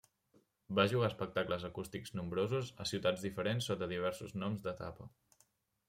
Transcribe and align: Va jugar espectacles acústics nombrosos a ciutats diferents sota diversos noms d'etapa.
Va 0.79 0.85
jugar 0.93 1.09
espectacles 1.11 1.67
acústics 1.69 2.15
nombrosos 2.21 2.73
a 2.81 2.89
ciutats 2.93 3.29
diferents 3.29 3.71
sota 3.73 3.93
diversos 3.97 4.39
noms 4.45 4.67
d'etapa. 4.69 5.13